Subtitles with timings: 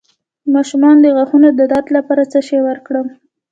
[0.43, 3.07] د ماشوم د غاښونو د درد لپاره څه شی ورکړم؟